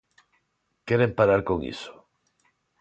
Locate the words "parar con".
1.17-1.59